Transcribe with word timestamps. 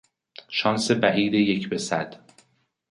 شانس 0.49 0.91
بعید 0.91 1.33
یک 1.33 1.69
به 1.69 1.77
صد 1.77 2.25